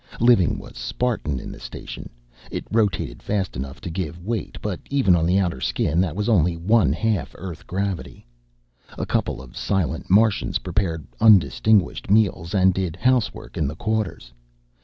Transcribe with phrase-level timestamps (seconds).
[0.19, 2.09] Living was Spartan in the station.
[2.49, 6.27] It rotated fast enough to give weight, but even on the outer skin that was
[6.27, 8.25] only one half Earth gravity.
[8.97, 14.33] A couple of silent Martians prepared undistinguished meals and did housework in the quarters.